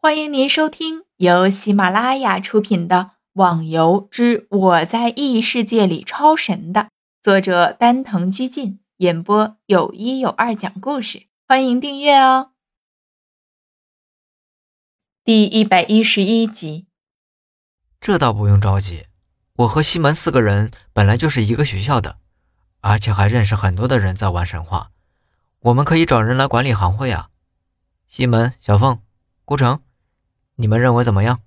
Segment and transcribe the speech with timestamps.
[0.00, 2.96] 欢迎您收听由喜马拉雅出品的
[3.32, 6.90] 《网游之我在异世界里超神》的
[7.20, 12.52] 作者丹藤居进演播，有一有二讲故事，欢迎订阅哦。
[15.24, 16.86] 第一百一十一集，
[18.00, 19.06] 这倒不用着急，
[19.56, 22.18] 我和西门四个人本来就是一个学校的，
[22.82, 24.92] 而且还认识很多的人在玩神话，
[25.58, 27.30] 我们可以找人来管理行会啊。
[28.06, 29.02] 西门、小凤、
[29.44, 29.82] 孤城。
[30.60, 31.40] 你们认为怎么样？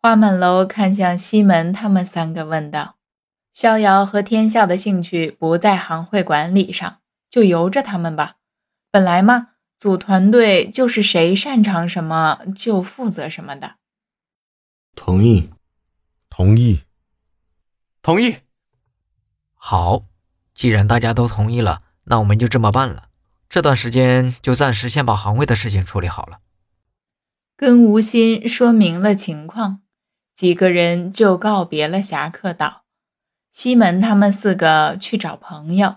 [0.00, 2.96] 花满楼看向西门，他们三个问道
[3.52, 8.36] ：“逍遥和天笑的兴趣不在行会管理上，就由着他们吧。
[8.90, 13.74] 本来嘛，组团队就是谁擅长什么就负责什么的。”
[14.96, 15.50] 同意，
[16.30, 16.84] 同意，
[18.00, 18.38] 同意。
[19.54, 20.04] 好，
[20.54, 23.08] 既然大家都同意了，那我们就这么办了。
[23.50, 26.38] 这段时间就暂时先把行会的事情处理好了。
[27.60, 29.82] 跟吴昕说明了情况，
[30.34, 32.84] 几个人就告别了侠客岛。
[33.50, 35.96] 西门他们四个去找朋友，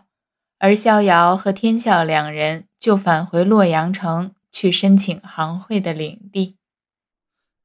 [0.60, 6.58] 而逍遥和天笑两人就返回洛阳城去申请行会的领地。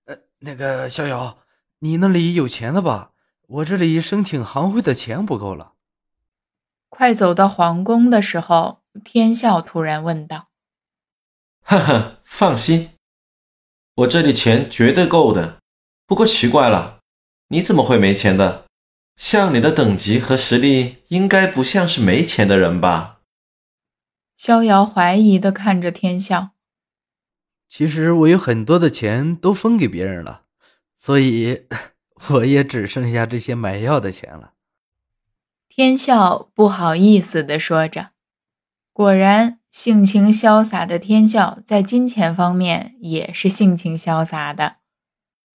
[0.04, 1.38] 呃，那个逍遥，
[1.80, 3.10] 你那里有钱了吧？
[3.48, 5.72] 我这里申请行会的钱不够了。
[6.88, 10.50] 快走到皇宫的时候，天笑突然问道
[11.66, 12.90] ：“哈哈，放心。”
[13.98, 15.58] 我这里钱绝对够的，
[16.06, 17.00] 不过奇怪了，
[17.48, 18.66] 你怎么会没钱的？
[19.16, 23.18] 像你的等级和实力，应该不像是没钱的人吧？
[24.36, 26.50] 逍遥怀疑的看着天笑。
[27.68, 30.42] 其实我有很多的钱都分给别人了，
[30.94, 31.66] 所以
[32.28, 34.52] 我也只剩下这些买药的钱了。
[35.68, 38.10] 天笑不好意思的说着，
[38.92, 39.57] 果然。
[39.70, 44.76] 性情潇洒的天笑，在金钱方面也是性情潇洒的。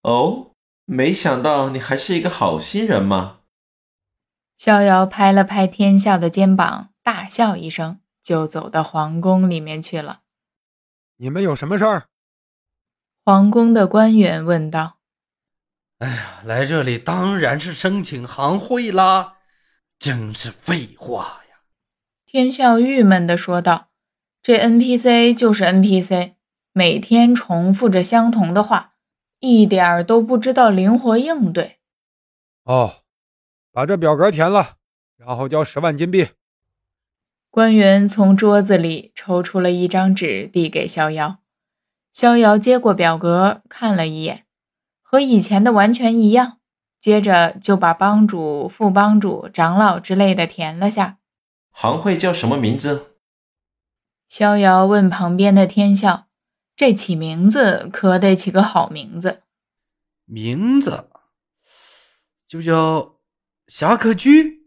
[0.02, 0.52] 哦，
[0.86, 3.40] 没想到你还是一个好心人嘛！
[4.58, 10.22] 逍遥拍了拍天笑的肩膀，大笑一声，就走到皇宫里面去了。
[11.18, 12.04] 你们有什么事儿？
[13.26, 15.00] 皇宫的官员问道。
[16.00, 19.38] 哎呀，来这里当然是申请行会啦！
[19.98, 21.64] 真是废话呀！
[22.26, 23.90] 天笑郁闷的说道。
[24.44, 26.34] 这 NPC 就是 NPC，
[26.74, 28.96] 每天重复着相同的话，
[29.40, 31.78] 一点儿都不知道灵活应对。
[32.66, 32.96] 哦，
[33.72, 34.76] 把这表格填了，
[35.16, 36.28] 然后交十万金币。
[37.50, 41.38] 官员从桌子里抽出了一张纸，递给逍遥。
[42.12, 44.44] 逍遥接过表格，看了一眼，
[45.02, 46.58] 和以前的完全一样。
[47.00, 51.20] 接着就把帮主、副帮主、长老之类的填了下。
[51.72, 53.13] 行会叫什么名字？
[54.34, 56.26] 逍遥问旁边的天笑
[56.76, 59.44] ：“这起名字可得起个好名字。
[60.26, 61.08] 名字
[62.48, 63.14] 就叫
[63.68, 64.64] 侠客居。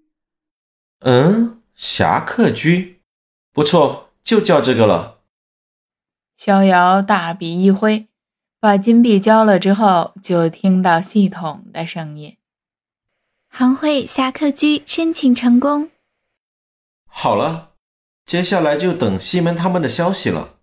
[1.00, 3.02] 嗯，侠客居，
[3.52, 5.22] 不错，就叫这个了。”
[6.38, 8.06] 逍遥大笔一挥，
[8.60, 12.36] 把金币交了之后，就听到系统的声音
[13.50, 15.90] ：“行会侠客居申请成功。”
[17.10, 17.65] 好了。
[18.26, 20.58] 接下来就等西门他们的消息了。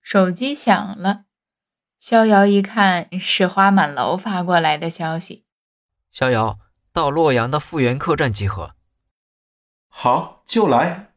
[0.00, 1.26] 手机响了，
[2.00, 5.44] 逍遥一看是花满楼发过来的消息。
[6.10, 6.58] 逍遥
[6.92, 8.74] 到洛阳的复原客栈集合。
[9.88, 11.12] 好，就来。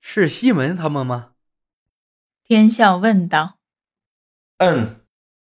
[0.00, 1.32] 是西门他们吗？
[2.44, 3.58] 天笑问道。
[4.58, 5.00] 嗯，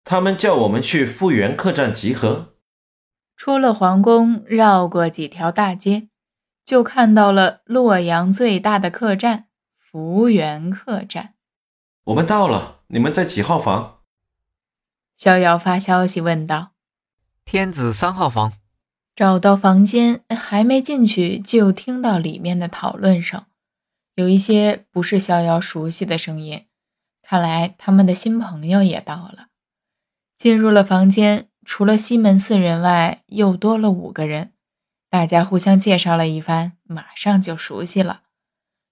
[0.04, 2.54] 他们叫我们去复原客栈集合。
[3.36, 6.08] 出了皇宫，绕过几条大街。
[6.68, 9.46] 就看到了洛阳最大的客栈——
[9.80, 11.32] 福源客栈。
[12.04, 14.00] 我们到了，你们在几号房？
[15.16, 16.72] 逍遥发消息问道
[17.46, 18.52] ：“天子三号房。”
[19.16, 23.46] 找到房间，还没进去，就听到里面的讨论声，
[24.16, 26.66] 有一些不是逍遥熟悉的声音。
[27.22, 29.46] 看来他们的新朋友也到了。
[30.36, 34.52] 进入了房间，除了西门四人外，又多了五个人。
[35.10, 38.22] 大家互相介绍了一番，马上就熟悉了。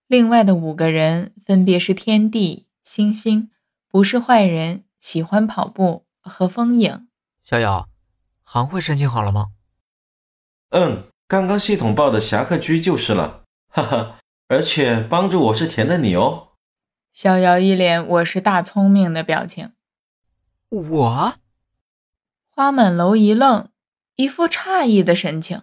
[0.07, 3.51] 另外的五个人分别是天地、星星、
[3.91, 7.09] 不是坏人、喜欢跑步和风影。
[7.45, 7.89] 逍遥，
[8.45, 9.49] 行会申请好了吗？
[10.71, 14.19] 嗯，刚刚系统报的侠客居就是了，哈哈。
[14.49, 16.53] 而且帮助我是甜的你哦。
[17.13, 19.73] 逍遥一脸我是大聪明的表情。
[20.69, 21.35] 我？
[22.49, 23.69] 花满楼一愣，
[24.15, 25.63] 一副诧异的神情。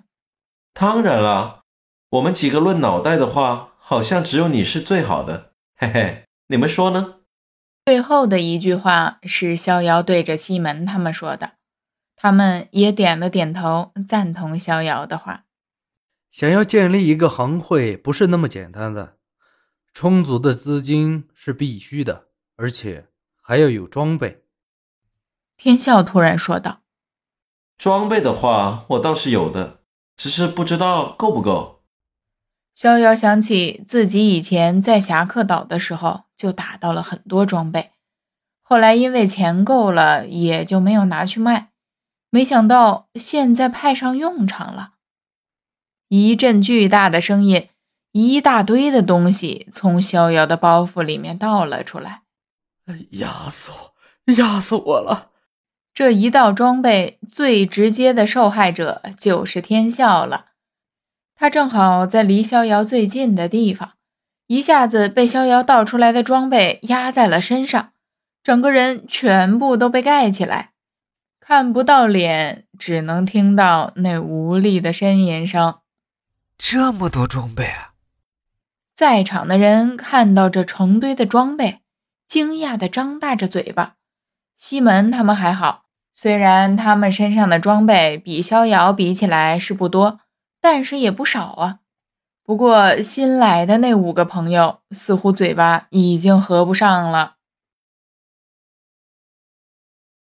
[0.73, 1.61] 当然啦，
[2.09, 5.53] 我们几个论脑袋的话，好像只有你是最好的。
[5.75, 7.19] 嘿嘿，你们说呢？
[7.85, 11.53] 最后的一句话是逍遥对着西门他们说的，
[12.15, 15.45] 他们也点了点头，赞同逍遥的话。
[16.31, 19.17] 想要建立一个行会不是那么简单的，
[19.93, 23.09] 充足的资金是必须的，而且
[23.39, 24.43] 还要有装备。
[25.55, 26.81] 天笑突然说道
[27.77, 29.82] ：“装备的话，我倒是有的，
[30.15, 31.81] 只是不知道够不够。”
[32.75, 37.92] 逍遥想起自己以前在侠客岛的时候，就打到了很多装备，
[38.62, 41.69] 后来因为钱够了，也就没有拿去卖。
[42.31, 44.94] 没想到现在派上用场了。
[46.07, 47.69] 一阵巨大的声音，
[48.12, 52.24] 一大堆的东西从逍遥的包袱里面倒了出来，
[53.12, 55.32] 压死我，压死我了！
[55.94, 60.48] 这一道装备最直接的受害者就是天笑了。
[61.36, 63.94] 他正好在离逍遥最近的地方，
[64.48, 67.92] 一下子被逍遥倒出来的装备压在了身上，
[68.42, 70.72] 整个人全部都被盖起来，
[71.40, 75.75] 看不到脸，只能听到那无力的呻吟声。
[76.57, 77.94] 这么多装备啊！
[78.95, 81.81] 在场的人看到这成堆的装备，
[82.25, 83.95] 惊讶的张大着嘴巴。
[84.56, 85.82] 西门他们还好，
[86.13, 90.19] 虽然他们身上的装备比逍遥比起来是不多。
[90.65, 91.80] 但是也不少啊，
[92.42, 97.36] 不过新来的那五个朋友似乎嘴巴已经合不上了。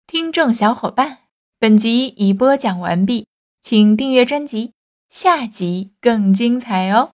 [0.06, 1.18] 听众小伙伴，
[1.58, 3.26] 本集已播讲完毕，
[3.60, 4.74] 请订阅专辑，
[5.10, 7.10] 下集更精彩哦。